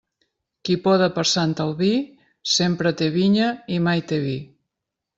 Qui 0.69 0.77
poda 0.87 1.09
per 1.17 1.25
Sant 1.33 1.53
Albí, 1.67 1.91
sempre 2.57 2.97
té 3.03 3.13
vinya 3.21 3.55
i 3.77 3.81
mai 3.91 4.07
té 4.13 4.25
vi. 4.29 4.39